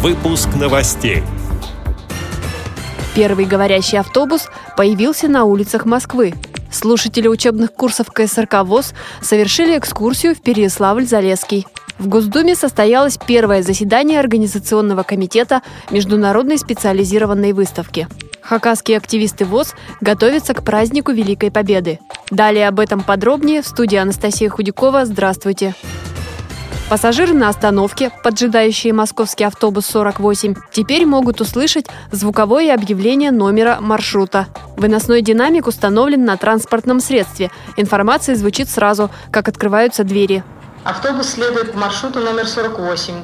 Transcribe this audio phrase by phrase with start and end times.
[0.00, 1.24] Выпуск новостей.
[3.16, 6.34] Первый говорящий автобус появился на улицах Москвы.
[6.70, 11.66] Слушатели учебных курсов КСРК ВОЗ совершили экскурсию в Переяславль-Залесский.
[11.98, 18.06] В Госдуме состоялось первое заседание Организационного комитета Международной специализированной выставки.
[18.40, 21.98] Хакасские активисты ВОЗ готовятся к празднику Великой Победы.
[22.30, 25.06] Далее об этом подробнее в студии Анастасия Худякова.
[25.06, 25.74] Здравствуйте!
[26.88, 34.46] Пассажиры на остановке, поджидающие московский автобус 48, теперь могут услышать звуковое объявление номера маршрута.
[34.78, 37.50] Выносной динамик установлен на транспортном средстве.
[37.76, 40.42] Информация звучит сразу, как открываются двери.
[40.82, 43.14] Автобус следует по маршруту номер 48.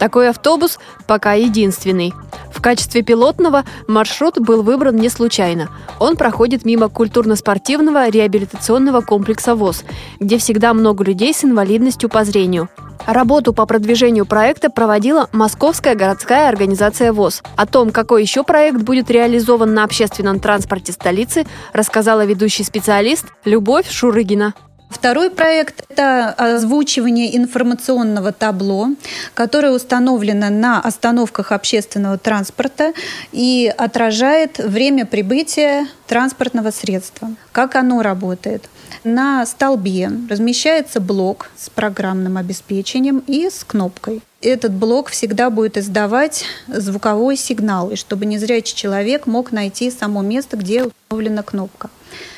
[0.00, 2.12] Такой автобус пока единственный.
[2.52, 5.68] В качестве пилотного маршрут был выбран не случайно.
[6.00, 9.84] Он проходит мимо культурно-спортивного реабилитационного комплекса ВОЗ,
[10.18, 12.68] где всегда много людей с инвалидностью по зрению.
[13.06, 17.42] Работу по продвижению проекта проводила Московская городская организация ВОЗ.
[17.54, 23.90] О том, какой еще проект будет реализован на общественном транспорте столицы, рассказала ведущий специалист Любовь
[23.90, 24.54] Шурыгина.
[24.88, 28.90] Второй проект– это озвучивание информационного табло,
[29.34, 32.92] которое установлено на остановках общественного транспорта
[33.32, 37.30] и отражает время прибытия транспортного средства.
[37.52, 38.70] Как оно работает?
[39.04, 44.22] На столбе размещается блок с программным обеспечением и с кнопкой.
[44.40, 50.56] Этот блок всегда будет издавать звуковой сигнал, и чтобы незрячий человек мог найти само место,
[50.56, 51.90] где установлена кнопка.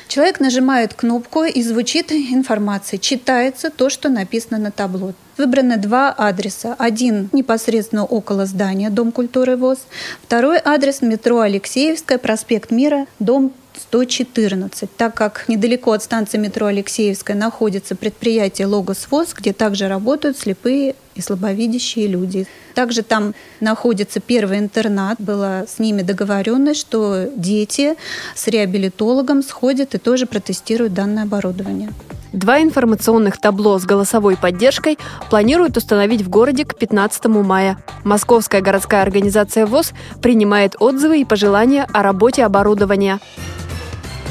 [0.07, 5.13] Человек нажимает кнопку и звучит информация, читается то, что написано на табло.
[5.37, 6.75] Выбраны два адреса.
[6.79, 9.79] Один непосредственно около здания Дом культуры ВОЗ.
[10.23, 17.35] Второй адрес метро Алексеевская, проспект Мира, дом 114, так как недалеко от станции метро Алексеевская
[17.35, 22.47] находится предприятие «Логос ВОЗ», где также работают слепые и слабовидящие люди.
[22.75, 25.19] Также там находится первый интернат.
[25.19, 27.95] Была с ними договоренность, что дети
[28.35, 31.89] с реабилитологом сходят и тоже протестируют данное оборудование.
[32.33, 34.99] Два информационных табло с голосовой поддержкой
[35.29, 37.77] планируют установить в городе к 15 мая.
[38.03, 43.19] Московская городская организация ВОЗ принимает отзывы и пожелания о работе оборудования.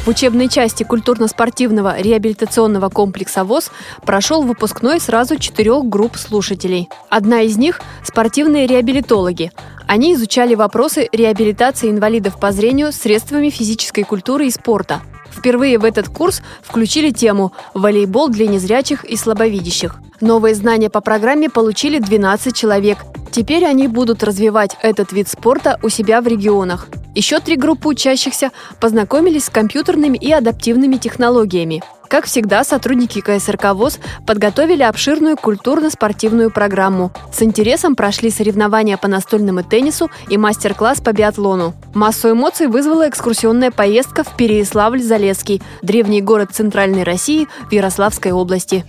[0.06, 3.72] В учебной части культурно-спортивного реабилитационного комплекса ВОЗ
[4.04, 6.88] прошел выпускной сразу четырех групп слушателей.
[7.10, 9.50] Одна из них– спортивные реабилитологи.
[9.88, 15.00] Они изучали вопросы реабилитации инвалидов по зрению средствами физической культуры и спорта.
[15.32, 19.96] Впервые в этот курс включили тему «Волейбол для незрячих и слабовидящих».
[20.20, 22.98] Новые знания по программе получили 12 человек.
[23.30, 26.88] Теперь они будут развивать этот вид спорта у себя в регионах.
[27.14, 31.82] Еще три группы учащихся познакомились с компьютерными и адаптивными технологиями.
[32.08, 37.10] Как всегда, сотрудники КСРК ВОЗ подготовили обширную культурно-спортивную программу.
[37.32, 41.74] С интересом прошли соревнования по настольному теннису и мастер-класс по биатлону.
[41.94, 48.84] Массу эмоций вызвала экскурсионная поездка в Переяславль-Залесский, древний город Центральной России в Ярославской области.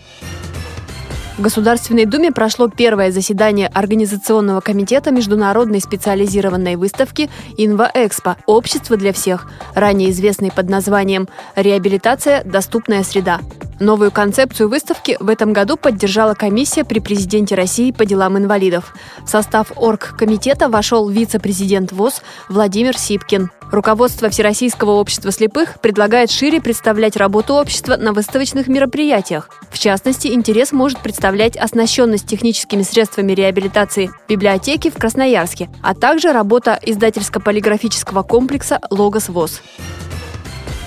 [1.37, 8.37] В Государственной Думе прошло первое заседание Организационного комитета международной специализированной выставки «Инва-Экспо.
[8.47, 12.43] Общество для всех», ранее известной под названием «Реабилитация.
[12.43, 13.39] Доступная среда».
[13.79, 18.95] Новую концепцию выставки в этом году поддержала комиссия при президенте России по делам инвалидов.
[19.23, 23.51] В состав оргкомитета вошел вице-президент ВОЗ Владимир Сипкин.
[23.71, 29.49] Руководство Всероссийского общества слепых предлагает шире представлять работу общества на выставочных мероприятиях.
[29.69, 36.79] В частности, интерес может представлять оснащенность техническими средствами реабилитации библиотеки в Красноярске, а также работа
[36.81, 39.61] издательско-полиграфического комплекса «Логос ВОЗ».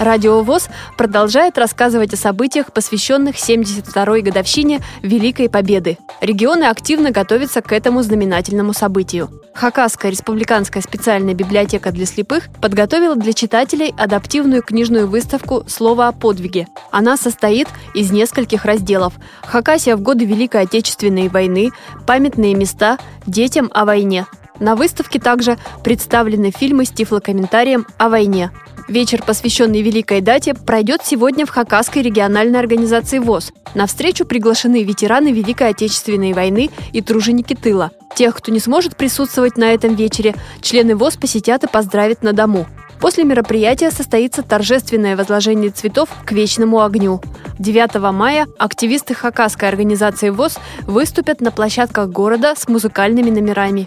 [0.00, 5.98] Радио ВОЗ продолжает рассказывать о событиях, посвященных 72-й годовщине Великой Победы.
[6.22, 9.28] Регионы активно готовятся к этому знаменательному событию.
[9.52, 16.66] Хакасская республиканская специальная библиотека для слепых подготовила для читателей адаптивную книжную выставку «Слово о подвиге».
[16.90, 19.12] Она состоит из нескольких разделов.
[19.42, 21.72] Хакасия в годы Великой Отечественной войны,
[22.06, 22.96] памятные места,
[23.26, 24.24] детям о войне.
[24.60, 28.50] На выставке также представлены фильмы с тифлокомментарием о войне.
[28.90, 33.52] Вечер, посвященный великой дате, пройдет сегодня в Хакасской региональной организации ВОЗ.
[33.76, 37.92] На встречу приглашены ветераны Великой Отечественной войны и труженики тыла.
[38.16, 42.66] Тех, кто не сможет присутствовать на этом вечере, члены ВОЗ посетят и поздравят на дому.
[43.00, 47.20] После мероприятия состоится торжественное возложение цветов к вечному огню.
[47.60, 53.86] 9 мая активисты Хакасской организации ВОЗ выступят на площадках города с музыкальными номерами.